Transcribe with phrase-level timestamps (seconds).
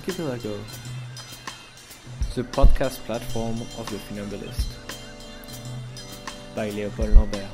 [0.00, 0.58] Archipelago,
[2.34, 4.68] the podcast platform of the Funambulist,
[6.54, 7.44] by Léopold Lambert.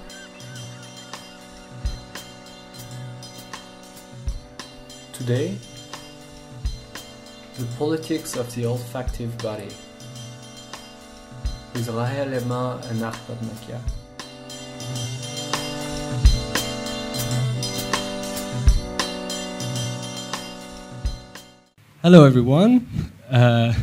[5.12, 5.58] Today,
[7.58, 9.68] the politics of the olfactive body,
[11.74, 13.80] with Rahel Aima and Ahmad Makia.
[22.06, 22.86] Hello, everyone.
[23.28, 23.74] Uh,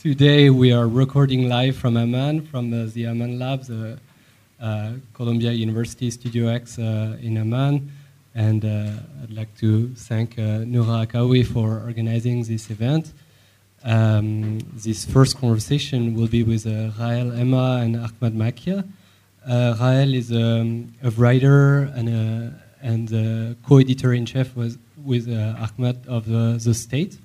[0.00, 3.98] today we are recording live from Amman, from uh, the Amman Labs, uh,
[4.60, 7.92] uh, Columbia University Studio X uh, in Amman.
[8.34, 8.90] And uh,
[9.22, 13.12] I'd like to thank Noura Akawi for organizing this event.
[13.84, 18.84] Um, this first conversation will be with uh, Rahel Aima and Ahmad Makia.
[19.46, 26.26] Rahel is um, a writer and, a, and co-editor in chief with, with Ahmad of
[26.26, 27.18] The State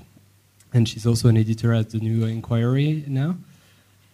[0.73, 3.35] and she's also an editor at the New Inquiry now.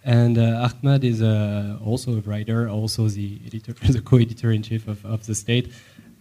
[0.04, 4.88] And uh, Ahmad is uh, also a writer, also the editor, the co-editor in chief
[4.88, 5.72] of, of the state,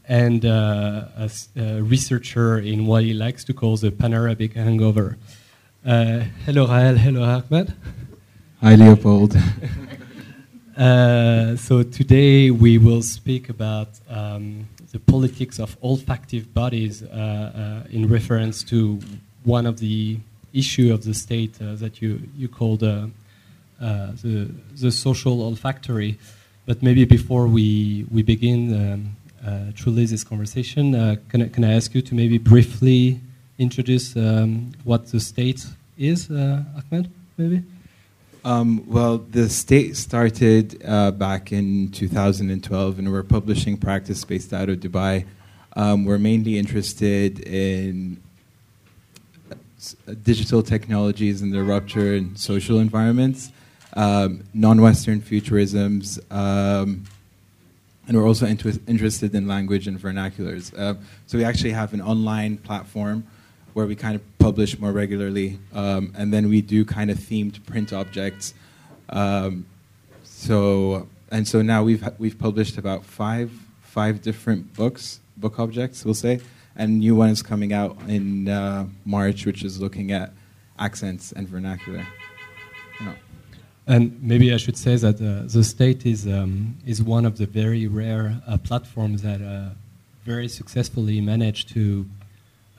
[0.08, 5.16] and uh, a, a researcher in what he likes to call the Pan-Arabic hangover.
[5.84, 6.96] Uh, hello, Rahel.
[6.96, 7.74] Hello, Ahmad.
[8.60, 9.36] Hi, Leopold.
[10.76, 18.06] Uh, so today we will speak about um, the politics of olfactive bodies uh, in
[18.06, 19.00] reference to
[19.46, 20.18] one of the
[20.52, 23.06] issue of the state uh, that you you called uh,
[23.80, 26.18] uh, the the social olfactory.
[26.66, 31.64] But maybe before we we begin um, uh, truly this conversation, uh, can I, can
[31.64, 33.20] I ask you to maybe briefly
[33.58, 35.64] introduce um, what the state
[35.96, 37.08] is, uh, Ahmad?
[37.38, 37.62] Maybe.
[38.44, 40.78] Um, well, the state started
[41.18, 45.24] back in 2012, and we're publishing practice based out of Dubai.
[45.74, 48.18] Um, we're mainly interested in
[50.22, 53.50] digital technologies and their rupture in social environments,
[53.94, 57.04] um, non-Western futurisms, um,
[58.08, 60.72] and we're also inter- interested in language and vernaculars.
[60.78, 60.94] Uh,
[61.26, 63.26] so we actually have an online platform
[63.74, 67.64] where we kind of publish more regularly, um, and then we do kind of themed
[67.66, 68.54] print objects.
[69.10, 69.66] Um,
[70.22, 73.50] so and so now we've we've published about five
[73.82, 76.40] five different books, book objects, we'll say,
[76.76, 80.32] and new one is coming out in uh, March, which is looking at
[80.78, 82.06] accents and vernacular.
[83.88, 87.46] And maybe I should say that uh, the state is um, is one of the
[87.46, 89.70] very rare uh, platforms that uh,
[90.24, 92.04] very successfully managed to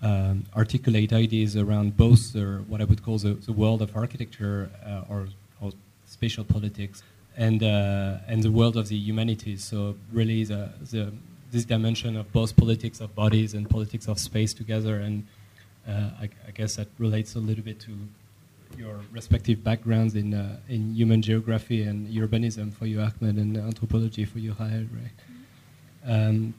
[0.01, 4.69] um, articulate ideas around both the, what I would call the, the world of architecture
[4.85, 5.29] uh, or,
[5.61, 5.71] or
[6.05, 7.03] spatial politics
[7.37, 9.63] and uh, and the world of the humanities.
[9.63, 11.13] So really the, the
[11.51, 14.97] this dimension of both politics of bodies and politics of space together.
[14.97, 15.25] And
[15.87, 17.91] uh, I, I guess that relates a little bit to
[18.77, 24.25] your respective backgrounds in uh, in human geography and urbanism for you, Ahmad, and anthropology
[24.25, 25.15] for you, Rahel, right?
[26.05, 26.53] Um,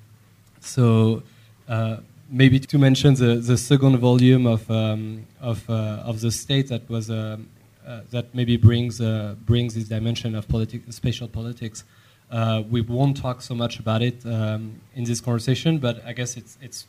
[0.60, 1.22] so
[1.68, 1.98] uh,
[2.30, 6.88] maybe to mention the, the second volume of um, of uh, of the state that
[6.88, 7.48] was um,
[7.86, 11.84] uh, that maybe brings uh, brings this dimension of politi- spatial politics.
[12.30, 16.36] Uh, we won't talk so much about it um, in this conversation, but I guess
[16.36, 16.86] it's it's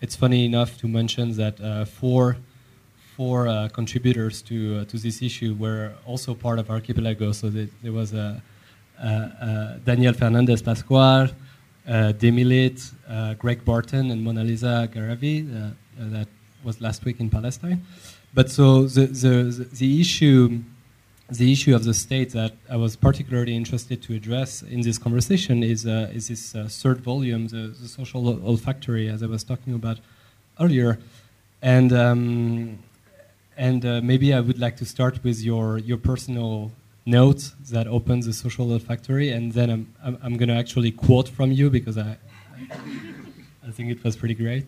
[0.00, 2.36] it's funny enough to mention that uh, four
[3.16, 7.32] four uh, contributors to uh, to this issue were also part of Archipelago.
[7.32, 8.40] So that there was uh,
[9.84, 11.28] Daniel Fernandez Pascual,
[11.88, 15.48] uh, Demilit, uh, Greg Barton, and Mona Lisa Garavi.
[15.48, 16.28] Uh, that
[16.62, 17.84] was last week in Palestine.
[18.34, 20.62] But so the, the, the issue
[21.30, 25.62] the issue of the state that I was particularly interested to address in this conversation
[25.62, 29.74] is, uh, is this uh, third volume, the, the social olfactory, as I was talking
[29.74, 29.98] about
[30.58, 30.98] earlier.
[31.60, 32.78] And, um,
[33.56, 36.72] and uh, maybe I would like to start with your, your personal
[37.04, 41.28] note that opens the social olfactory, and then I'm, I'm, I'm going to actually quote
[41.28, 42.16] from you because I,
[43.66, 44.66] I think it was pretty great.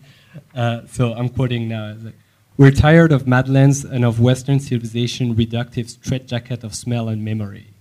[0.53, 1.95] Uh, so I'm quoting now.
[1.99, 2.13] Like,
[2.61, 7.73] We're tired of Madeleines and of Western civilization reductive straitjacket of smell and memory.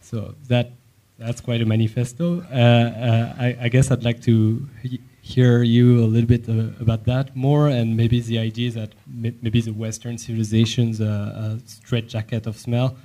[0.00, 0.70] So that
[1.18, 2.40] that's quite a manifesto.
[2.50, 6.70] Uh, uh, I, I guess I'd like to he- hear you a little bit uh,
[6.80, 11.58] about that more, and maybe the idea that may- maybe the Western civilization's uh, uh,
[11.66, 12.96] straitjacket of smell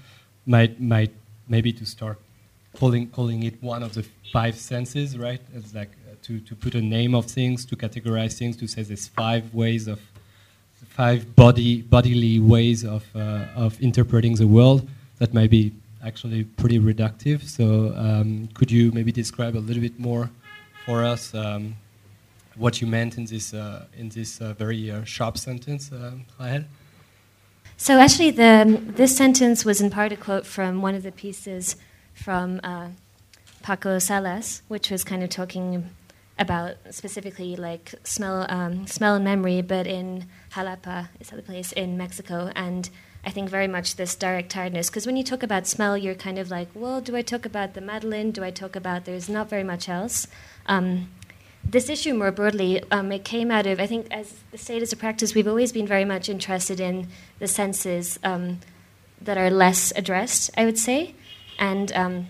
[0.45, 1.11] might might
[1.49, 2.17] maybe to start
[2.79, 5.41] calling calling it one of the five senses, right?
[5.53, 8.83] It's like uh, to to put a name of things, to categorize things, to say
[8.83, 9.99] there's five ways of
[10.95, 14.87] five body bodily ways of uh, of interpreting the world
[15.19, 15.71] that might be
[16.05, 17.41] actually pretty reductive.
[17.43, 20.29] So um, could you maybe describe a little bit more
[20.85, 21.75] for us um,
[22.55, 26.63] what you meant in this uh, in this uh, very uh, sharp sentence, uh, Rahel?
[27.77, 31.75] So actually, the, this sentence was in part a quote from one of the pieces
[32.13, 32.89] from uh,
[33.63, 35.89] Paco Salas, which was kind of talking
[36.37, 41.97] about specifically like smell, um, smell and memory, but in Jalapa is the place in
[41.97, 42.89] Mexico, and
[43.25, 44.89] I think very much this direct tiredness.
[44.89, 47.73] Because when you talk about smell, you're kind of like, well, do I talk about
[47.73, 48.31] the Madeleine?
[48.31, 50.27] Do I talk about there's not very much else?
[50.65, 51.09] Um,
[51.63, 54.91] this issue more broadly, um, it came out of, I think, as the state as
[54.91, 57.07] a practice, we've always been very much interested in
[57.39, 58.59] the senses um,
[59.21, 61.15] that are less addressed, I would say.
[61.59, 62.23] And um,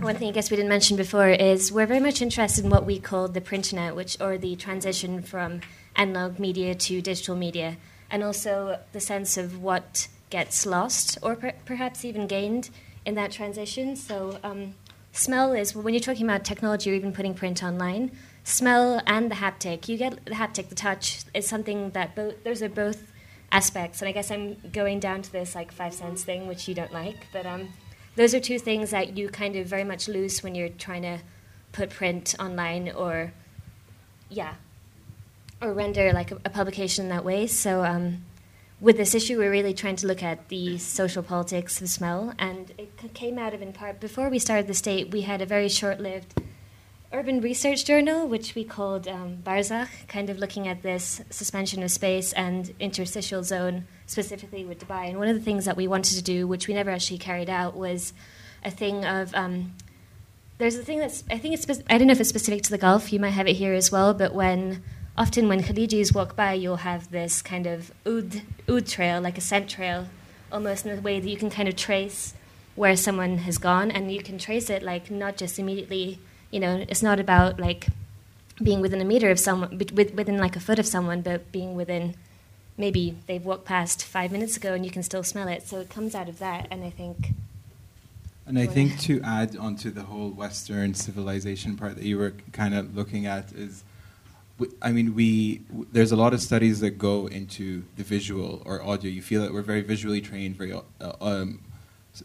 [0.00, 2.86] one thing I guess we didn't mention before is we're very much interested in what
[2.86, 5.60] we call the printernet, which or the transition from
[5.96, 7.76] analog media to digital media,
[8.10, 12.70] and also the sense of what gets lost or per- perhaps even gained
[13.04, 13.96] in that transition.
[13.96, 14.74] So, um,
[15.12, 18.12] smell is when you're talking about technology or even putting print online,
[18.44, 22.62] smell and the haptic, you get the haptic, the touch, is something that both, those
[22.62, 23.12] are both
[23.52, 24.00] aspects.
[24.00, 26.92] And I guess I'm going down to this like five cents thing, which you don't
[26.92, 27.68] like, but um,
[28.16, 31.18] those are two things that you kind of very much lose when you're trying to
[31.72, 33.32] put print online or,
[34.28, 34.54] yeah,
[35.62, 37.46] or render like a, a publication that way.
[37.46, 38.24] So, um,
[38.80, 42.72] with this issue, we're really trying to look at the social politics of smell, and
[42.78, 45.10] it came out of in part before we started the state.
[45.10, 46.40] We had a very short-lived
[47.12, 51.90] urban research journal, which we called um, Barzakh, kind of looking at this suspension of
[51.90, 55.08] space and interstitial zone, specifically with Dubai.
[55.08, 57.50] And one of the things that we wanted to do, which we never actually carried
[57.50, 58.12] out, was
[58.64, 59.72] a thing of um,
[60.58, 62.78] there's a thing that's I think it's I don't know if it's specific to the
[62.78, 63.12] Gulf.
[63.12, 64.82] You might have it here as well, but when
[65.16, 69.40] often when Khalijis walk by, you'll have this kind of oud, oud trail, like a
[69.40, 70.06] scent trail,
[70.52, 72.34] almost in a way that you can kind of trace
[72.76, 76.20] where someone has gone, and you can trace it like not just immediately.
[76.50, 77.86] You know, it's not about like
[78.62, 82.14] being within a meter of someone, within like a foot of someone, but being within
[82.76, 85.66] maybe they've walked past five minutes ago and you can still smell it.
[85.66, 87.32] So it comes out of that, and I think.
[88.46, 92.74] And I think to add onto the whole Western civilization part that you were kind
[92.74, 93.84] of looking at is
[94.82, 95.62] I mean, we
[95.92, 99.10] there's a lot of studies that go into the visual or audio.
[99.10, 101.60] You feel that we're very visually trained, very uh, um,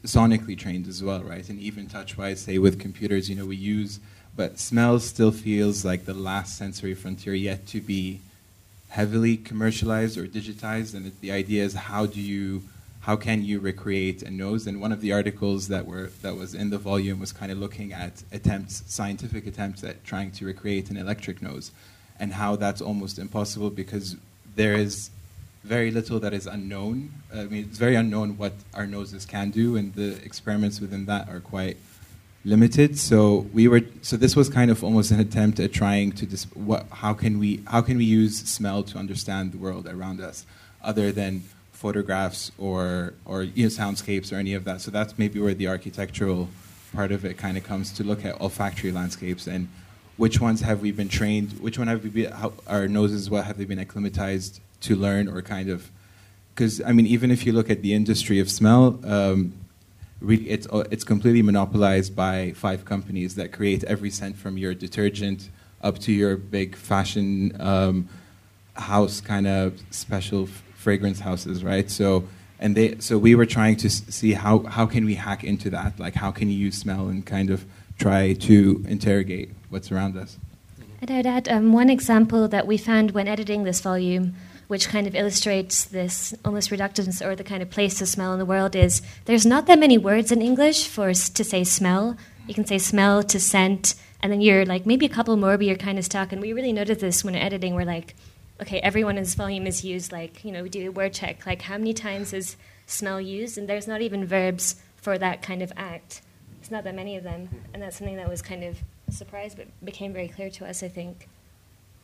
[0.03, 1.47] sonically trained as well, right?
[1.47, 3.99] And even touch-wise, say with computers, you know, we use,
[4.35, 8.19] but smell still feels like the last sensory frontier yet to be
[8.89, 10.93] heavily commercialized or digitized.
[10.93, 12.63] And the idea is how do you
[13.01, 14.65] how can you recreate a nose?
[14.65, 17.57] And one of the articles that were that was in the volume was kind of
[17.57, 21.71] looking at attempts, scientific attempts at trying to recreate an electric nose
[22.19, 24.15] and how that's almost impossible because
[24.55, 25.09] there is
[25.63, 27.11] very little that is unknown.
[27.33, 31.27] I mean, it's very unknown what our noses can do, and the experiments within that
[31.27, 31.77] are quite
[32.45, 32.97] limited.
[32.97, 33.81] So we were.
[34.01, 37.39] So this was kind of almost an attempt at trying to dis- what, how can
[37.39, 40.45] we how can we use smell to understand the world around us,
[40.81, 41.43] other than
[41.73, 44.81] photographs or or you know, soundscapes or any of that.
[44.81, 46.47] So that's maybe where the architectural
[46.93, 49.67] part of it kind of comes to look at olfactory landscapes and
[50.17, 53.43] which ones have we been trained, which one have we been, how, our noses, what
[53.43, 55.91] have they been acclimatized to learn or kind of,
[56.53, 59.53] because I mean, even if you look at the industry of smell, um,
[60.25, 64.73] really it's, uh, it's completely monopolized by five companies that create every scent from your
[64.73, 65.49] detergent
[65.81, 68.09] up to your big fashion um,
[68.73, 71.89] house kind of special f- fragrance houses, right?
[71.89, 72.27] So,
[72.59, 75.99] and they, so we were trying to see how, how can we hack into that?
[75.99, 77.65] Like, how can you use smell and kind of
[77.97, 80.37] try to interrogate what's around us.
[81.01, 84.35] And I'd add um, one example that we found when editing this volume,
[84.67, 88.39] which kind of illustrates this almost reductance or the kind of place of smell in
[88.39, 92.17] the world, is there's not that many words in English for to say smell.
[92.47, 95.65] You can say smell to scent, and then you're like maybe a couple more, but
[95.65, 96.31] you're kind of stuck.
[96.31, 97.75] And we really noticed this when editing.
[97.75, 98.15] We're like,
[98.61, 101.45] okay, everyone in this volume is used like you know we do a word check,
[101.45, 102.55] like how many times is
[102.87, 106.21] smell used, and there's not even verbs for that kind of act.
[106.59, 109.53] It's not that many of them, and that's something that was kind of a surprise,
[109.53, 110.81] but became very clear to us.
[110.81, 111.27] I think.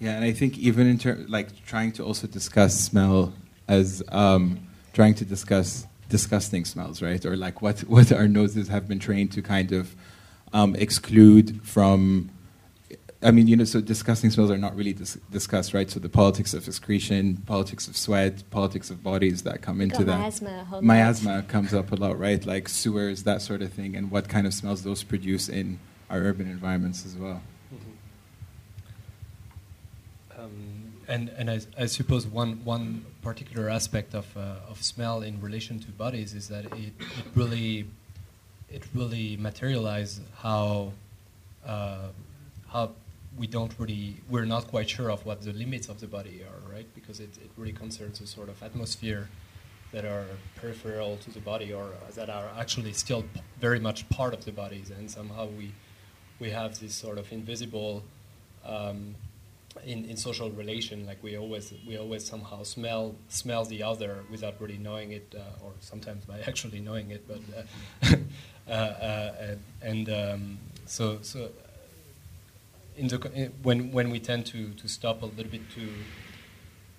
[0.02, 3.34] Yeah, and I think even in terms like trying to also discuss smell
[3.68, 7.24] as um, trying to discuss disgusting smells, right?
[7.24, 9.96] Or like what what our noses have been trained to kind of
[10.54, 12.32] um, exclude from
[13.24, 15.88] I mean, you know, so disgusting smells are not really dis- discussed, right?
[15.88, 20.18] So the politics of excretion, politics of sweat, politics of bodies that come into that.
[20.18, 22.44] Miasma, miasma comes up a lot, right?
[22.44, 25.80] Like sewers, that sort of thing, and what kind of smells those produce in
[26.10, 27.44] our urban environments as well.
[27.72, 27.92] Mm-hmm.
[30.42, 35.42] Um, and and I, I, suppose one one particular aspect of uh, of smell in
[35.42, 37.86] relation to bodies is that it, it really
[38.72, 40.94] it really materializes how
[41.66, 42.08] uh,
[42.70, 42.92] how
[43.38, 46.74] we don't really, we're not quite sure of what the limits of the body are,
[46.74, 46.88] right?
[46.94, 49.30] Because it, it really concerns a sort of atmosphere
[49.94, 54.34] that are peripheral to the body or that are actually still p- very much part
[54.34, 55.74] of the bodies, and somehow we
[56.40, 58.04] we have this sort of invisible
[58.66, 59.16] um,
[59.86, 61.06] in, in social relation.
[61.06, 65.66] Like we always we always somehow smell smell the other without really knowing it, uh,
[65.66, 67.28] or sometimes by actually knowing it.
[67.28, 68.16] But uh,
[68.68, 71.50] uh, uh, and, um, so so
[72.98, 75.90] in the when when we tend to, to stop a little bit too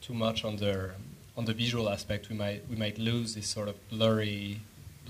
[0.00, 0.90] too much on the
[1.36, 4.60] on the visual aspect, we might we might lose this sort of blurry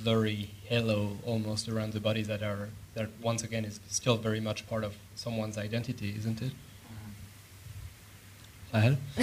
[0.02, 4.66] blurry halo almost around the body that are that once again is still very much
[4.68, 6.52] part of someone's identity, isn't it?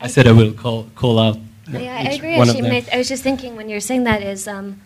[0.00, 1.38] I said I will call call out.
[1.68, 2.34] Yeah, I agree.
[2.34, 4.80] Actually, I was just thinking when you're saying that is, um,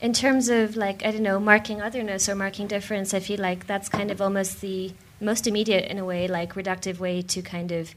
[0.00, 3.12] in terms of like I don't know, marking otherness or marking difference.
[3.12, 6.98] I feel like that's kind of almost the most immediate, in a way, like reductive
[6.98, 7.94] way to kind of,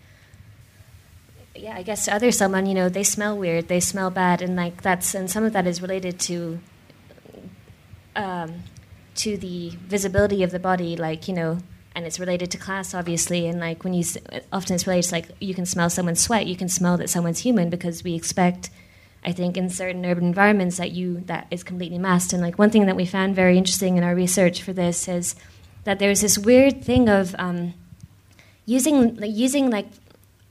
[1.55, 4.55] yeah, I guess to other someone, you know, they smell weird, they smell bad, and
[4.55, 6.60] like that's and some of that is related to,
[8.15, 8.63] um,
[9.15, 11.60] to the visibility of the body, like you know.
[11.96, 13.48] And it's related to class, obviously.
[13.48, 14.04] And like when you,
[14.52, 17.40] often it's related to like you can smell someone's sweat, you can smell that someone's
[17.40, 18.70] human because we expect
[19.25, 22.32] I think in certain urban environments that you that is completely masked.
[22.32, 25.36] And like one thing that we found very interesting in our research for this is
[25.84, 27.74] that there's this weird thing of um,
[28.66, 29.88] using like, using like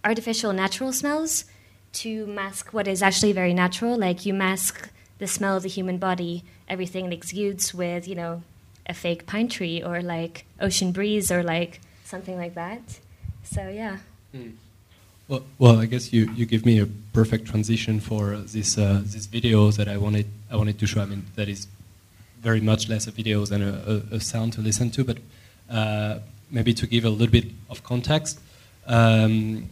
[0.03, 1.45] artificial natural smells
[1.93, 3.97] to mask what is actually very natural.
[3.97, 8.43] Like you mask the smell of the human body, everything it exudes with you know
[8.87, 13.01] a fake pine tree or like ocean breeze or like something like that.
[13.45, 13.99] So yeah.
[15.29, 19.27] Well, well, I guess you, you give me a perfect transition for this uh, this
[19.27, 21.01] video that I wanted I wanted to show.
[21.01, 21.67] I mean, that is
[22.43, 25.19] very much less a video than a, a, a sound to listen to, but
[25.71, 26.19] uh,
[26.51, 28.39] maybe to give a little bit of context.
[28.87, 29.71] Um,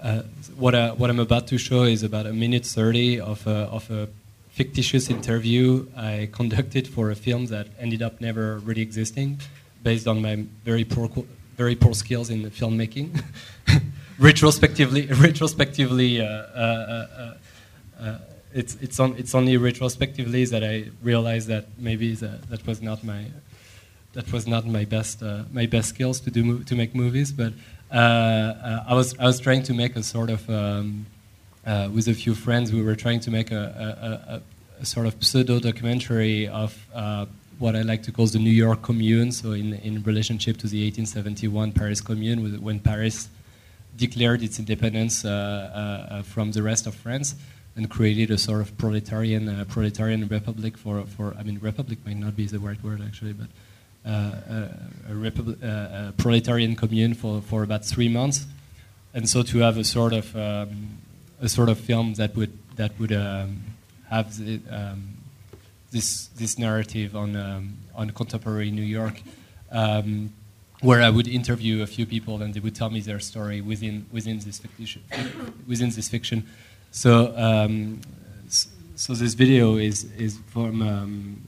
[0.00, 0.22] uh,
[0.56, 3.90] what I, what I'm about to show is about a minute thirty of a, of
[3.90, 4.08] a
[4.54, 9.40] fictitious interview I conducted for a film that ended up never really existing,
[9.82, 11.10] based on my very poor
[11.56, 13.22] very poor skills in filmmaking.
[14.18, 17.34] retrospectively, retrospectively, uh, uh, uh,
[18.00, 18.18] uh,
[18.52, 23.02] it's it's on it's only retrospectively that I realized that maybe that, that was not
[23.02, 23.26] my
[24.12, 27.32] that was not my best uh, my best skills to do to make movies.
[27.32, 27.52] But
[27.90, 31.06] uh, I was I was trying to make a sort of um,
[31.66, 32.72] uh, with a few friends.
[32.72, 34.42] We were trying to make a, a, a,
[34.82, 36.86] a sort of pseudo documentary of.
[36.94, 37.26] Uh,
[37.60, 40.84] what I like to call the New York Commune, so in, in relationship to the
[40.86, 43.28] 1871 Paris Commune, when Paris
[43.96, 47.34] declared its independence uh, uh, uh, from the rest of France
[47.76, 52.16] and created a sort of proletarian uh, proletarian republic for, for I mean republic might
[52.16, 53.48] not be the right word actually but
[54.04, 58.46] a proletarian commune for, for about three months
[59.12, 60.98] and so to have a sort of um,
[61.44, 63.62] a sort of film that would that would um,
[64.08, 65.00] have the, um,
[65.92, 69.22] this this narrative on um, on contemporary New York
[69.70, 70.32] um,
[70.80, 74.06] where I would interview a few people and they would tell me their story within
[74.10, 75.02] within this fiction
[75.68, 76.46] within this fiction.
[76.90, 78.00] So um,
[78.96, 81.42] so this video is is from um,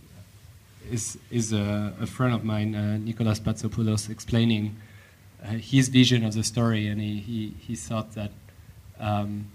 [0.90, 4.76] is is a, a friend of mine, uh, Nicolas Patsopoulos, explaining
[5.42, 8.32] uh, his vision of the story, and he he, he thought that
[9.00, 9.46] um,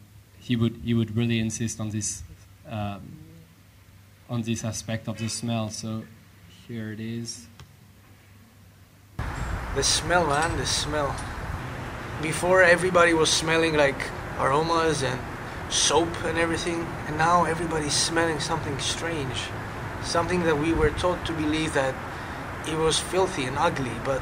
[0.42, 2.24] he would he would really insist on this.
[2.68, 3.22] Um,
[4.32, 6.04] on this aspect of the smell, so
[6.66, 7.48] here it is.
[9.76, 11.14] The smell, man, the smell.
[12.22, 14.02] Before everybody was smelling like
[14.40, 15.20] aromas and
[15.70, 19.52] soap and everything, and now everybody's smelling something strange.
[20.02, 21.94] Something that we were taught to believe that
[22.66, 24.22] it was filthy and ugly, but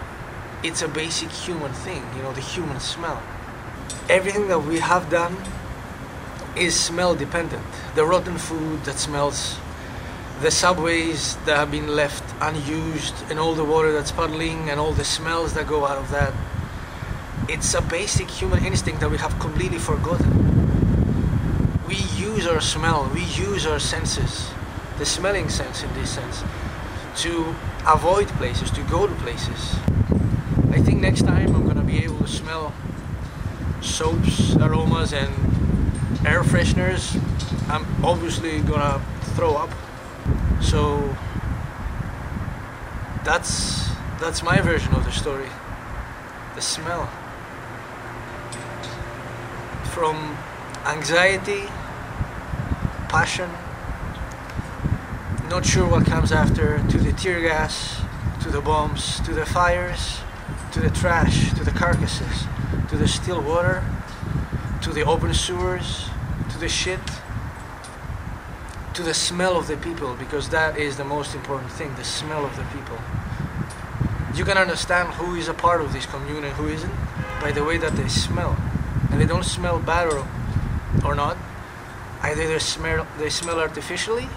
[0.63, 3.21] it's a basic human thing, you know, the human smell.
[4.09, 5.37] Everything that we have done
[6.55, 7.65] is smell dependent.
[7.95, 9.57] The rotten food that smells
[10.41, 14.93] the subways that have been left unused and all the water that's puddling and all
[14.93, 16.33] the smells that go out of that.
[17.49, 20.31] It's a basic human instinct that we have completely forgotten.
[21.87, 24.49] We use our smell, we use our senses,
[24.97, 26.43] the smelling sense in this sense,
[27.23, 27.55] to
[27.87, 29.75] avoid places, to go to places.
[30.71, 32.73] I think next time I'm gonna be able to smell
[33.81, 35.33] soaps, aromas, and
[36.25, 37.15] air fresheners.
[37.69, 39.01] I'm obviously gonna
[39.35, 39.69] throw up.
[40.61, 41.15] So
[43.23, 45.49] that's that's my version of the story.
[46.55, 47.09] The smell.
[49.91, 50.37] From
[50.85, 51.67] anxiety,
[53.09, 53.49] passion,
[55.49, 58.01] not sure what comes after, to the tear gas,
[58.43, 60.19] to the bombs, to the fires,
[60.71, 62.45] to the trash, to the carcasses,
[62.89, 63.83] to the still water,
[64.81, 66.08] to the open sewers,
[66.59, 66.99] to the shit,
[68.93, 72.45] to the smell of the people because that is the most important thing the smell
[72.45, 72.97] of the people.
[74.35, 76.93] You can understand who is a part of this commune and who isn't
[77.39, 78.57] by the way that they smell.
[79.09, 80.27] And they don't smell bad or,
[81.05, 81.37] or not.
[82.23, 84.27] Either they smell, they smell artificially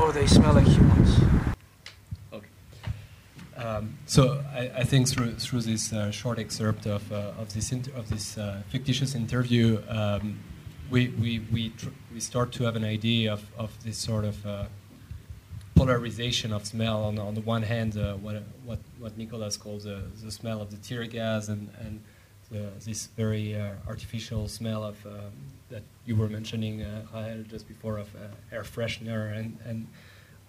[0.00, 1.10] or they smell like humans.
[2.32, 2.48] Okay.
[3.56, 7.70] Um, so I, I, think through through this uh, short excerpt of uh, of this
[7.70, 10.40] inter- of this uh, fictitious interview, um,
[10.94, 14.46] we we we, tr- we start to have an idea of, of this sort of
[14.46, 14.66] uh,
[15.74, 17.02] polarization of smell.
[17.08, 20.76] On, on the one hand, uh, what what what Nicolas calls the smell of the
[20.88, 22.00] tear gas and and
[22.52, 25.32] the, this very uh, artificial smell of um,
[25.72, 28.08] that you were mentioning, uh, just before of
[28.52, 29.88] air freshener and and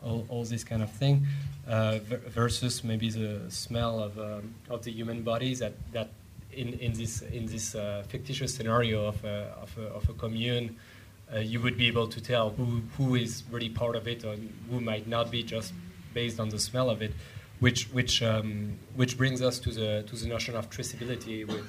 [0.04, 1.25] all, all this kind of thing,
[1.68, 1.98] uh,
[2.28, 6.10] versus maybe the smell of, um, of the human bodies that, that
[6.56, 10.76] in, in this, in this uh, fictitious scenario of a, of a, of a commune,
[11.34, 14.36] uh, you would be able to tell who, who is really part of it or
[14.70, 15.74] who might not be just
[16.14, 17.14] based on the smell of it,
[17.60, 21.66] which, which, um, which brings us to the, to the notion of traceability with,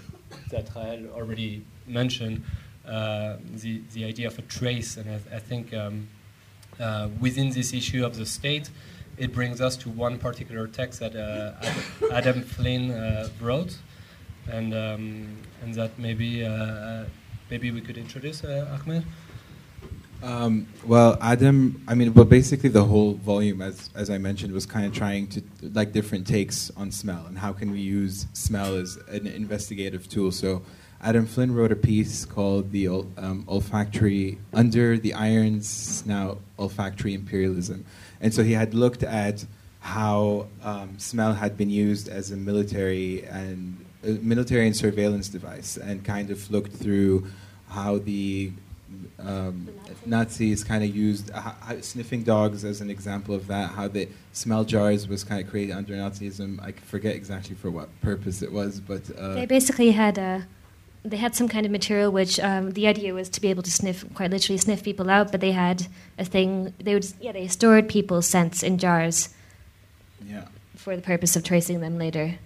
[0.51, 2.43] that Raël already mentioned,
[2.87, 4.97] uh, the, the idea of a trace.
[4.97, 6.09] And I, I think um,
[6.79, 8.71] uh, within this issue of the state,
[9.17, 11.53] it brings us to one particular text that uh,
[12.13, 13.79] Adam Flynn uh, wrote,
[14.51, 17.05] and um, and that maybe uh,
[17.51, 19.05] maybe we could introduce uh, Ahmad.
[20.23, 24.67] Um, well, Adam, I mean, well, basically the whole volume, as as I mentioned, was
[24.67, 25.43] kind of trying to
[25.75, 30.33] like different takes on smell and how can we use smell as an investigative tool.
[30.33, 30.63] So
[31.03, 37.85] Adam Flynn wrote a piece called "The um, Olfactory Under the Irons Now Olfactory Imperialism,"
[38.21, 39.45] and so he had looked at
[39.81, 43.86] how um, smell had been used as a military and uh,
[44.23, 47.27] military and surveillance device, and kind of looked through
[47.69, 48.53] how the
[49.19, 49.69] um,
[50.05, 53.71] Nazis kind of used uh, sniffing dogs as an example of that.
[53.71, 56.63] How the smell jars was kind of created under Nazism.
[56.63, 60.47] I forget exactly for what purpose it was, but uh, they basically had a
[61.05, 63.71] they had some kind of material which um, the idea was to be able to
[63.71, 65.31] sniff, quite literally sniff people out.
[65.31, 65.87] But they had
[66.19, 66.75] a thing.
[66.79, 69.31] They would, yeah, they stored people's scents in jars.
[70.25, 70.47] Yeah.
[70.75, 72.39] For the purpose of tracing them later.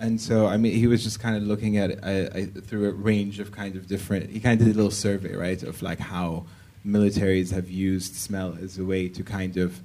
[0.00, 3.38] And so, I mean, he was just kind of looking at it through a range
[3.38, 4.30] of kind of different.
[4.30, 6.46] He kind of did a little survey, right, of like how
[6.86, 9.80] militaries have used smell as a way to kind of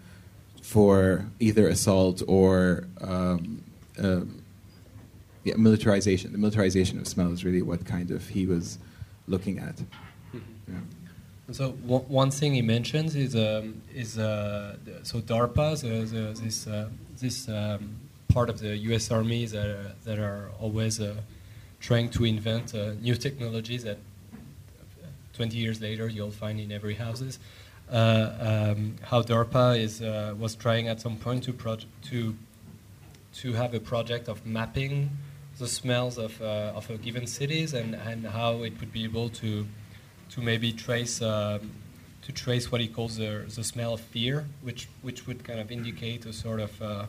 [0.62, 3.62] for either assault or um,
[4.00, 4.42] um,
[5.44, 6.32] yeah, militarization.
[6.32, 8.80] The militarization of smell is really what kind of he was
[9.28, 9.76] looking at.
[9.76, 10.40] Mm-hmm.
[10.70, 10.80] Yeah.
[11.52, 16.90] So one thing he mentions is um, is uh, so DARPA, so the, this uh,
[17.20, 17.98] this um,
[18.36, 19.10] part of the U.S.
[19.12, 21.16] Army that are, that are always uh,
[21.80, 23.98] trying to invent uh, new technologies that
[25.34, 27.40] 20 years later you'll find in every houses.
[27.90, 31.54] Uh, um, how DARPA is uh, was trying at some point to
[32.10, 32.36] to
[33.42, 35.10] to have a project of mapping
[35.60, 39.30] the smells of, uh, of a given cities and, and how it would be able
[39.30, 39.66] to
[40.32, 41.72] to maybe trace um,
[42.24, 45.72] to trace what he calls the, the smell of fear, which which would kind of
[45.72, 47.06] indicate a sort of uh,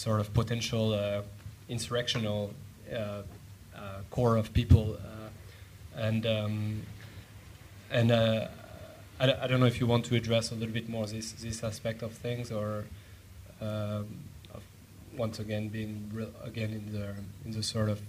[0.00, 1.22] sort of potential uh,
[1.68, 2.50] insurrectional
[2.90, 3.22] uh, uh,
[4.10, 6.82] core of people, uh, and um,
[7.90, 8.48] and I,
[9.20, 12.02] I don't know if you want to address a little bit more this this aspect
[12.02, 12.84] of things or.
[13.60, 14.06] Um,
[15.16, 16.10] once again being
[16.44, 18.00] again in the in the sort of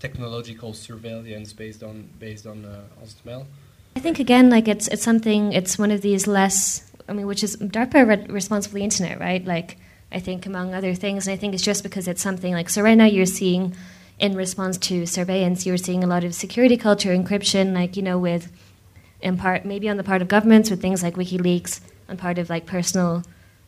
[0.00, 2.66] technological surveillance based on based on
[3.00, 3.46] on smell.
[3.94, 5.52] I think again, like it's it's something.
[5.52, 6.90] It's one of these less.
[7.08, 9.44] I mean, which is DARPA re- responsible the internet, right?
[9.44, 9.78] Like
[10.12, 12.82] I think among other things, and I think it's just because it's something like so.
[12.82, 13.74] Right now, you're seeing
[14.18, 18.18] in response to surveillance, you're seeing a lot of security culture encryption, like you know,
[18.18, 18.50] with
[19.20, 22.48] in part maybe on the part of governments with things like WikiLeaks, on part of
[22.48, 23.24] like personal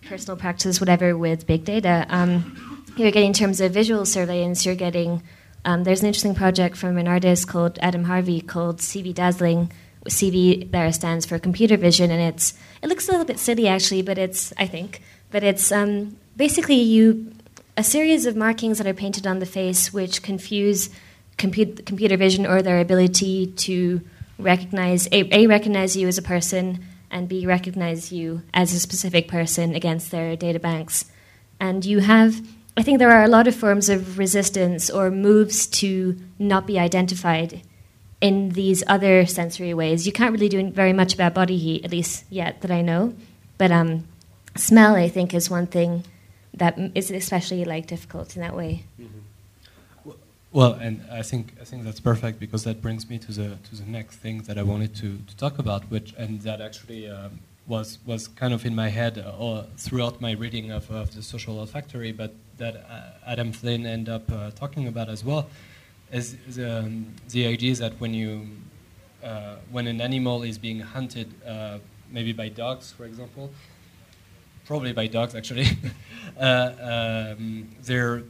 [0.07, 2.07] personal practice, whatever, with big data.
[2.09, 5.23] Um, you're getting in terms of visual surveillance, you're getting,
[5.65, 9.73] um, there's an interesting project from an artist called Adam Harvey called CV Dazzling.
[10.09, 14.01] CV there stands for computer vision, and it's it looks a little bit silly actually,
[14.01, 17.33] but it's I think, but it's um, basically you
[17.77, 20.89] a series of markings that are painted on the face which confuse
[21.37, 24.01] compute, computer vision or their ability to
[24.39, 29.29] recognize a, a recognize you as a person and B, recognize you as a specific
[29.29, 31.05] person against their data banks.
[31.61, 32.41] And you have,
[32.77, 36.79] I think there are a lot of forms of resistance or moves to not be
[36.79, 37.63] identified
[38.21, 40.07] in these other sensory ways.
[40.07, 43.15] You can't really do very much about body heat, at least yet that I know.
[43.57, 44.07] But um,
[44.57, 46.05] smell, I think, is one thing
[46.59, 48.85] that is especially like difficult in that way.
[49.01, 49.19] Mm-hmm.
[50.51, 53.77] Well, and I think I think that's perfect because that brings me to the to
[53.77, 57.41] the next thing that I wanted to, to talk about, which and that actually um,
[57.67, 61.59] was was kind of in my head uh, throughout my reading of, of the social
[61.61, 65.49] olfactory, but that uh, Adam Flynn ended up uh, talking about as well,
[66.11, 68.49] is the um, the idea that when you
[69.23, 71.79] uh, when an animal is being hunted, uh,
[72.11, 73.51] maybe by dogs, for example,
[74.69, 75.67] probably by dogs actually,
[76.41, 78.23] uh, um, they're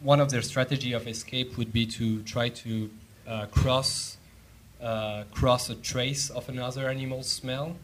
[0.00, 2.88] one of their strategy of escape would be to try to
[3.28, 4.16] uh, cross
[4.80, 7.76] uh, cross a trace of another animal's smell,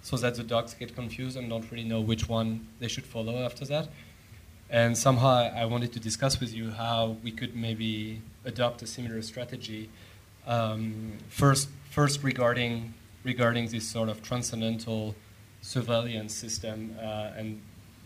[0.00, 3.44] so that the dogs get confused and don't really know which one they should follow
[3.44, 3.88] after that.
[4.70, 9.20] And somehow I wanted to discuss with you how we could maybe adopt a similar
[9.20, 9.90] strategy.
[10.46, 12.94] Um, first, first regarding
[13.24, 15.14] regarding this sort of transcendental
[15.60, 17.60] surveillance system uh, and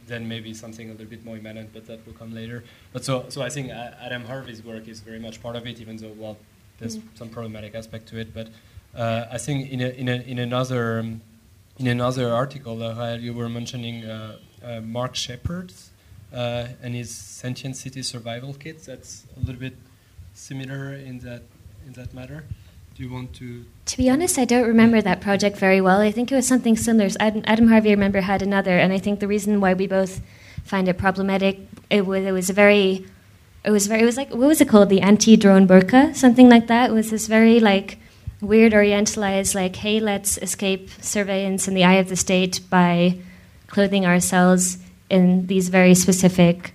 [0.07, 2.65] then maybe something a little bit more imminent, but that will come later.
[2.93, 5.97] But so, so I think Adam Harvey's work is very much part of it, even
[5.97, 6.37] though, well,
[6.79, 7.03] there's mm.
[7.15, 8.35] some problematic aspect to it.
[8.35, 8.49] But
[8.95, 11.21] uh, I think in, a, in, a, in another um,
[11.79, 15.73] in another article, uh, you were mentioning uh, uh Mark Shepard
[16.33, 18.85] uh, and his sentient city survival kit.
[18.85, 19.77] That's a little bit
[20.35, 21.43] similar in that
[21.87, 22.45] in that matter.
[23.03, 23.65] You want to?
[23.87, 26.01] To be honest, I don't remember that project very well.
[26.01, 27.11] I think it was something similar.
[27.19, 30.21] Adam, Adam Harvey, I remember, had another, and I think the reason why we both
[30.63, 31.59] find it problematic,
[31.91, 33.05] it was it was a very,
[33.65, 36.69] it was very, it was like what was it called, the anti-drone burqa, something like
[36.69, 36.91] that.
[36.91, 37.99] It was this very like
[38.41, 43.19] weird orientalized, like, hey, let's escape surveillance in the eye of the state by
[43.67, 44.79] clothing ourselves
[45.11, 46.73] in these very specific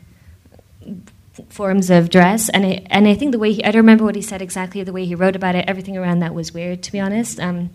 [1.50, 2.50] forms of dress.
[2.50, 4.84] And I, and I think the way he, I don't remember what he said exactly,
[4.84, 7.40] the way he wrote about it, everything around that was weird, to be honest.
[7.40, 7.70] Um,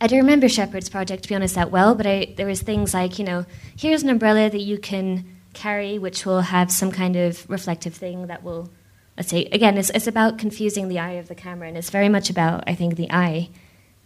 [0.00, 2.92] I don't remember Shepard's project, to be honest, that well, but I, there was things
[2.92, 7.14] like, you know, here's an umbrella that you can carry, which will have some kind
[7.14, 8.68] of reflective thing that will,
[9.16, 12.08] let's say, again, it's, it's about confusing the eye of the camera, and it's very
[12.08, 13.50] much about, I think, the eye,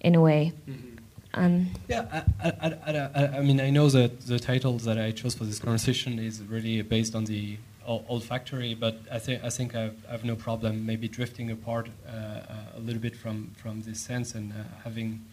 [0.01, 0.53] in a way.
[0.69, 0.97] Mm-hmm.
[1.33, 5.35] Um, yeah, I, I, I, I, mean, I know that the title that I chose
[5.35, 10.25] for this conversation is really based on the olfactory, but I think I think I've,
[10.25, 12.41] no problem maybe drifting apart uh,
[12.77, 15.25] a little bit from from this sense and uh, having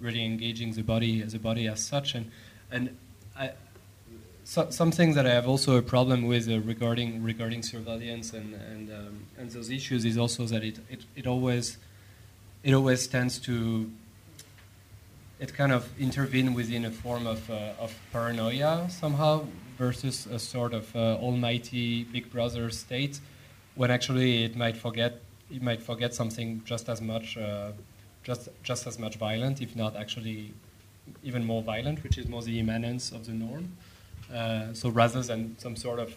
[0.00, 2.14] really engaging the body as a body as such.
[2.14, 2.30] And
[2.70, 2.96] and
[3.36, 3.50] I,
[4.44, 8.90] so, something that I have also a problem with uh, regarding regarding surveillance and and
[8.90, 11.78] um, and those issues is also that it, it, it always
[12.62, 13.90] it always tends to
[15.40, 19.44] it kind of intervene within a form of, uh, of paranoia somehow
[19.76, 23.20] versus a sort of uh, almighty big brother state
[23.76, 25.20] when actually it might forget
[25.50, 27.70] it might forget something just as much uh,
[28.24, 30.52] just just as much violent if not actually
[31.22, 33.72] even more violent which is more the immanence of the norm.
[34.34, 36.14] Uh, so rather than some sort of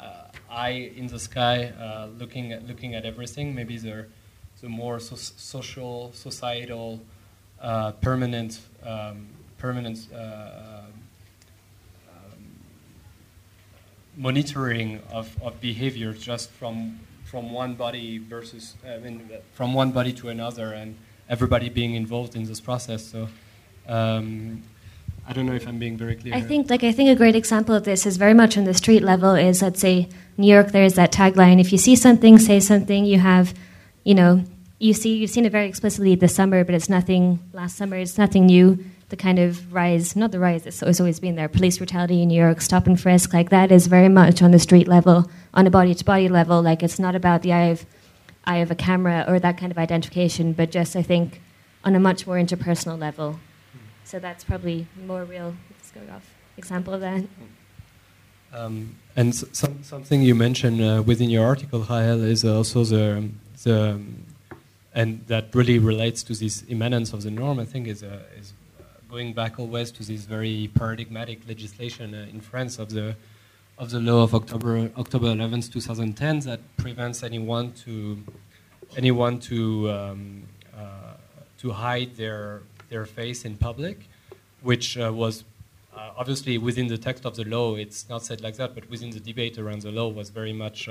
[0.00, 4.06] uh, eye in the sky uh, looking at looking at everything maybe the
[4.60, 7.00] the more so social societal
[7.60, 10.08] uh, permanent um, permanent
[14.16, 20.12] monitoring of, of behavior just from from one body versus I mean from one body
[20.14, 20.96] to another and
[21.28, 23.04] everybody being involved in this process.
[23.04, 23.28] So
[23.88, 24.62] um,
[25.26, 26.34] I don't know if I'm being very clear.
[26.34, 28.74] I think like I think a great example of this is very much on the
[28.74, 32.60] street level is let's say New York there's that tagline if you see something say
[32.60, 33.54] something you have
[34.04, 34.44] you know
[34.78, 38.18] you see you've seen it very explicitly this summer but it's nothing last summer it's
[38.18, 41.78] nothing new the kind of rise, not the rise, it's, it's always been there, police
[41.78, 44.88] brutality in New York, stop and frisk, like that is very much on the street
[44.88, 46.60] level, on a body to body level.
[46.62, 47.86] Like it's not about the eye of,
[48.44, 51.40] eye of a camera or that kind of identification, but just, I think,
[51.84, 53.38] on a much more interpersonal level.
[54.04, 57.24] So that's probably more real, let's off example of that.
[58.52, 63.28] Um, and some, something you mentioned uh, within your article, Rahel, is also the,
[63.64, 64.00] the
[64.94, 67.58] and that really relates to this immanence of the norm.
[67.58, 68.52] I think is, uh, is
[69.10, 73.16] going back always to this very paradigmatic legislation uh, in France of the
[73.76, 78.18] of the law of October October 11th, 2010, that prevents anyone to
[78.96, 80.44] anyone to um,
[80.76, 81.14] uh,
[81.58, 84.08] to hide their their face in public,
[84.62, 85.42] which uh, was
[85.96, 87.74] uh, obviously within the text of the law.
[87.74, 90.88] It's not said like that, but within the debate around the law was very much.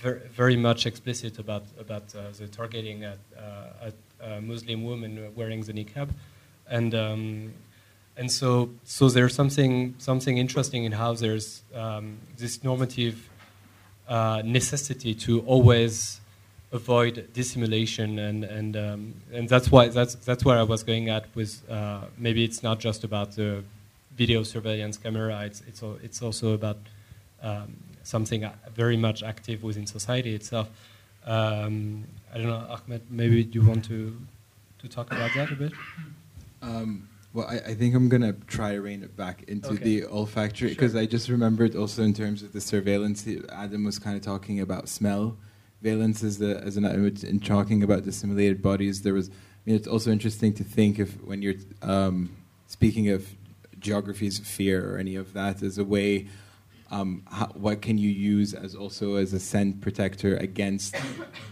[0.00, 3.18] Uh, very, very much explicit about about uh, the targeting at,
[3.82, 6.08] at Muslim women wearing the niqab.
[6.68, 7.52] And um,
[8.16, 13.28] and so so there's something something interesting in how there's um, this normative
[14.08, 16.20] uh, necessity to always
[16.72, 21.24] avoid dissimulation and and um, and that's why that's that's where I was going at
[21.34, 23.64] with uh, maybe it's not just about the
[24.16, 26.78] video surveillance camera it's it's it's also about
[27.42, 30.68] um, something very much active within society itself
[31.26, 33.02] Um, I don't know, Ahmad.
[33.10, 34.16] Maybe you want to
[34.78, 35.72] to talk about that a bit.
[36.62, 39.84] Um, well, I, I, think I'm gonna try to rein it back into okay.
[39.84, 41.00] the olfactory because sure.
[41.00, 43.28] I just remembered also in terms of the surveillance.
[43.52, 45.36] Adam was kind of talking about smell
[45.82, 49.02] valence as the as an in talking about the simulated bodies.
[49.02, 49.28] There was.
[49.28, 49.32] I
[49.66, 52.30] mean, it's also interesting to think if when you're um,
[52.66, 53.28] speaking of
[53.78, 56.28] geographies of fear or any of that as a way
[56.90, 60.96] um, how, what can you use as also as a scent protector against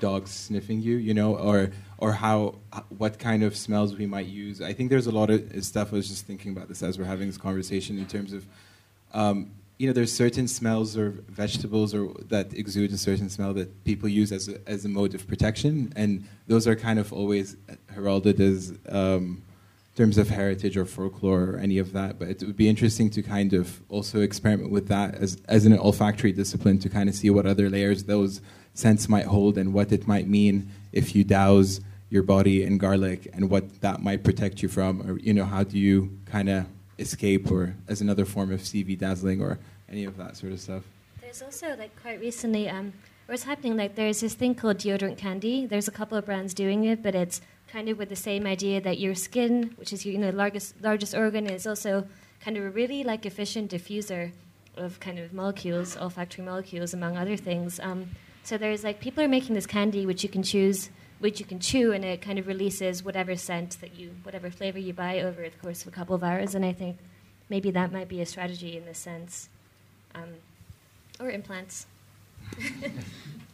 [0.01, 2.57] dogs sniffing you you know or or how
[2.91, 4.61] what kind of smells we might use?
[4.61, 5.93] I think there's a lot of stuff.
[5.93, 8.47] I was just thinking about this as we're having this conversation in terms of
[9.15, 13.85] um, you know there's certain smells or vegetables or that exude a certain smell that
[13.85, 15.93] people use as a, as a mode of protection.
[15.95, 17.57] And those are kind of always
[17.95, 19.43] heralded as um,
[19.99, 22.19] terms of heritage or folklore or any of that.
[22.19, 25.77] But it would be interesting to kind of also experiment with that as, as an
[25.77, 28.41] olfactory discipline to kind of see what other layers those
[28.75, 31.81] scents might hold and what it might mean if you douse
[32.11, 35.03] your body in garlic and what that might protect you from.
[35.03, 36.65] Or, you know, how do you kind of
[36.99, 39.59] escape or as another form of CV dazzling or
[39.89, 40.85] any of that sort of stuff.
[41.21, 42.93] There's also, like, quite recently, um,
[43.27, 45.67] what's happening, like, there's this thing called deodorant candy.
[45.67, 48.81] There's a couple of brands doing it, but it's kind of with the same idea
[48.81, 52.07] that your skin, which is your you know, largest, largest organ, is also
[52.41, 54.33] kind of a really like efficient diffuser
[54.77, 57.81] of kind of molecules, olfactory molecules, among other things.
[57.81, 58.11] Um,
[58.43, 61.59] so there's like people are making this candy which you can choose, which you can
[61.59, 65.43] chew, and it kind of releases whatever scent that you, whatever flavor you buy over
[65.43, 66.55] the course of a couple of hours.
[66.55, 66.99] And I think
[67.49, 69.49] maybe that might be a strategy in this sense,
[70.15, 70.29] um,
[71.21, 71.87] or implants.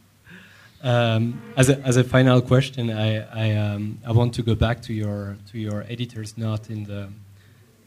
[0.83, 4.81] Um, as, a, as a final question, I, I, um, I want to go back
[4.83, 7.09] to your, to your editor's note in the,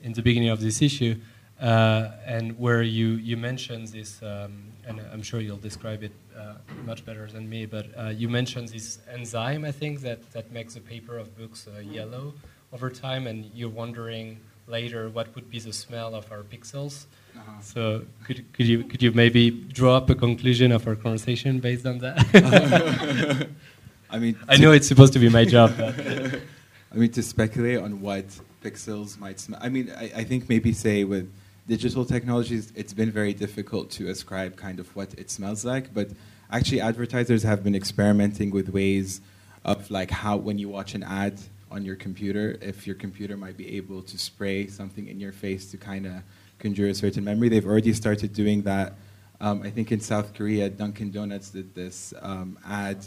[0.03, 1.17] in the beginning of this issue,
[1.61, 6.55] uh, and where you, you mentioned this, um, and I'm sure you'll describe it uh,
[6.85, 10.75] much better than me, but uh, you mentioned this enzyme, I think, that, that makes
[10.75, 12.35] the paper of books uh, yellow
[12.73, 17.07] over time, and you're wondering later what would be the smell of our pixels.
[17.39, 17.61] Uh-huh.
[17.63, 21.87] So could, could you could you maybe draw up a conclusion of our conversation based
[21.87, 23.49] on that?
[24.11, 25.75] I mean, I know it's supposed to be my job.
[26.93, 28.27] I mean, to speculate on what
[28.63, 29.61] pixels might smell.
[29.63, 31.31] I mean, I, I think maybe say with
[31.67, 35.93] digital technologies, it's been very difficult to ascribe kind of what it smells like.
[35.93, 36.09] But
[36.51, 39.21] actually, advertisers have been experimenting with ways
[39.65, 41.39] of like how when you watch an ad
[41.71, 45.71] on your computer, if your computer might be able to spray something in your face
[45.71, 46.23] to kind of
[46.59, 47.49] conjure a certain memory.
[47.49, 48.95] They've already started doing that.
[49.41, 53.05] Um, I think in South Korea, Dunkin' Donuts did this um, ad.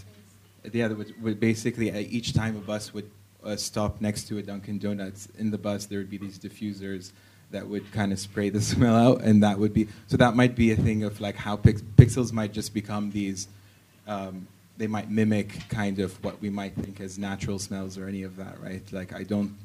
[0.72, 3.10] Yeah, would, would basically uh, each time a bus would
[3.44, 7.12] uh, stop next to a Dunkin' Donuts, in the bus there would be these diffusers
[7.50, 10.18] that would kind of spray the smell out, and that would be so.
[10.18, 13.48] That might be a thing of like how pix- pixels might just become these.
[14.08, 18.24] Um, they might mimic kind of what we might think as natural smells or any
[18.24, 18.82] of that, right?
[18.92, 19.56] Like I don't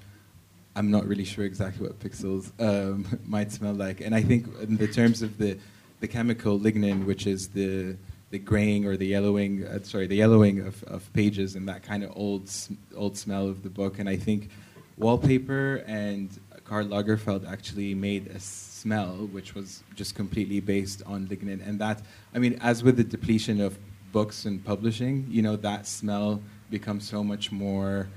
[0.76, 4.02] I'm not really sure exactly what pixels um, might smell like.
[4.02, 5.58] And I think in the terms of the,
[6.00, 7.96] the chemical lignin, which is the
[8.30, 12.02] the graying or the yellowing, uh, sorry, the yellowing of, of pages and that kind
[12.02, 12.50] of old
[12.96, 13.98] old smell of the book.
[13.98, 14.50] And I think
[14.98, 16.28] wallpaper and
[16.64, 21.66] Karl Lagerfeld actually made a smell which was just completely based on lignin.
[21.66, 22.02] And that,
[22.34, 23.78] I mean, as with the depletion of
[24.10, 28.08] books and publishing, you know, that smell becomes so much more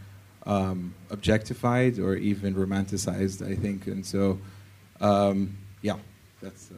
[0.49, 3.87] um, objectified or even romanticized, I think.
[3.87, 4.39] And so,
[4.99, 5.97] um, yeah,
[6.41, 6.71] that's.
[6.71, 6.75] Uh,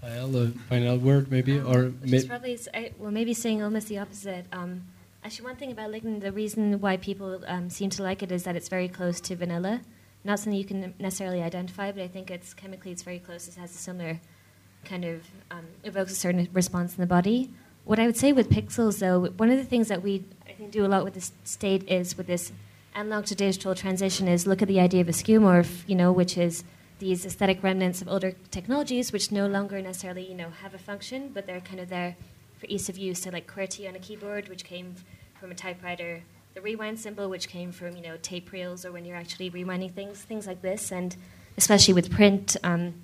[0.00, 2.58] final, final word, maybe, um, or which is probably
[2.98, 4.46] well, maybe saying almost the opposite.
[4.52, 4.82] Um,
[5.24, 8.42] actually, one thing about lignin, the reason why people um, seem to like it is
[8.42, 9.80] that it's very close to vanilla.
[10.24, 13.46] Not something you can necessarily identify, but I think it's chemically it's very close.
[13.46, 14.20] It has a similar
[14.84, 15.22] kind of
[15.52, 17.50] um, evokes a certain response in the body.
[17.86, 20.72] What I would say with pixels, though, one of the things that we I think
[20.72, 22.50] do a lot with the state is with this
[22.96, 26.36] analog to digital transition is look at the idea of a skeuomorph, you know, which
[26.36, 26.64] is
[26.98, 31.30] these aesthetic remnants of older technologies which no longer necessarily, you know, have a function,
[31.32, 32.16] but they're kind of there
[32.58, 33.22] for ease of use.
[33.22, 34.96] So like QWERTY on a keyboard, which came
[35.38, 39.04] from a typewriter, the rewind symbol, which came from, you know, tape reels or when
[39.04, 40.90] you're actually rewinding things, things like this.
[40.90, 41.14] And
[41.56, 42.94] especially with print, um,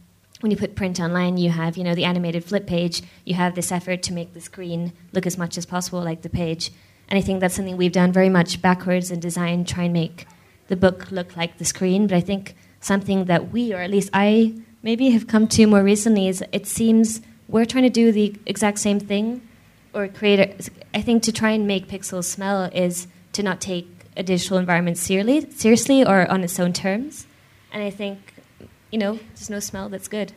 [0.42, 3.02] when you put print online, you have, you know, the animated flip page.
[3.24, 6.28] You have this effort to make the screen look as much as possible like the
[6.28, 6.72] page.
[7.09, 10.26] And I think that's something we've done very much backwards in design, try and make
[10.68, 12.07] the book look like the screen.
[12.07, 15.83] But I think something that we, or at least I, maybe have come to more
[15.83, 19.46] recently is it seems we're trying to do the exact same thing,
[19.92, 20.40] or create.
[20.40, 24.59] A, I think to try and make pixels smell is to not take a digital
[24.59, 27.26] environment seriously, seriously or on its own terms.
[27.72, 28.32] And I think,
[28.92, 30.33] you know, there's no smell that's good.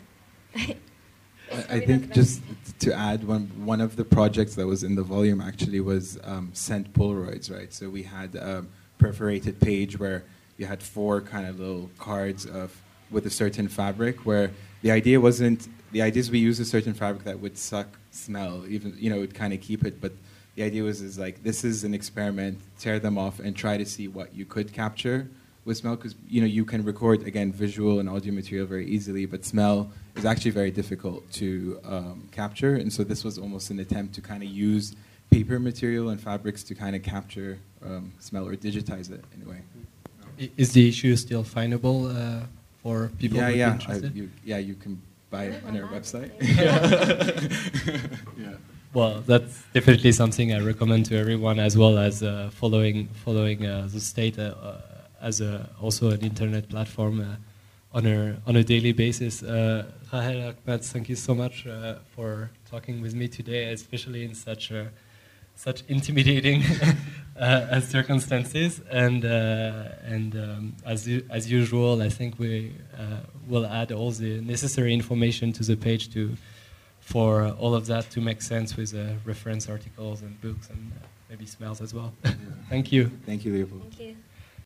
[1.69, 2.41] I, think just
[2.79, 6.49] to add one one of the projects that was in the volume actually was um,
[6.53, 7.71] scent Polaroids, right?
[7.71, 8.65] So we had a
[8.97, 10.23] perforated page where
[10.57, 15.19] you had four kind of little cards of with a certain fabric where the idea
[15.19, 19.09] wasn't the idea is we use a certain fabric that would suck smell even you
[19.09, 20.13] know would kind of keep it but
[20.55, 23.85] the idea was is like this is an experiment tear them off and try to
[23.85, 25.29] see what you could capture
[25.65, 29.25] with smell because you know you can record again visual and audio material very easily
[29.25, 32.75] but smell is actually very difficult to um, capture.
[32.75, 34.95] And so this was almost an attempt to kind of use
[35.29, 39.49] paper material and fabrics to kind of capture um, smell or digitize it in a
[39.49, 39.61] way.
[40.57, 42.45] Is the issue still findable uh,
[42.81, 43.67] for people yeah who yeah.
[43.67, 44.15] are I, interested?
[44.15, 46.31] you, yeah you can buy it on our website.
[48.37, 48.55] Yeah.
[48.93, 53.89] Well, that's definitely something I recommend to everyone, as well as uh, following following uh,
[53.91, 54.81] the state uh, uh,
[55.25, 59.41] as a, also an internet platform uh, on a on a daily basis.
[59.41, 64.35] Uh, Rahel Ahmad, thank you so much uh, for talking with me today, especially in
[64.35, 64.85] such uh,
[65.55, 66.61] such intimidating
[67.39, 68.81] uh, circumstances.
[68.91, 74.41] And uh, and um, as as usual, I think we uh, will add all the
[74.41, 76.37] necessary information to the page to
[76.99, 81.05] for all of that to make sense with uh, reference articles and books and uh,
[81.29, 82.11] maybe smells as well.
[82.69, 83.11] Thank you.
[83.27, 84.15] thank you Leopold Thank you.